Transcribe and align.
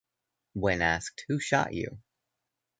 When 0.53 0.81
asked 0.81 1.25
Who 1.27 1.39
shot 1.39 1.75
you? 1.75 2.01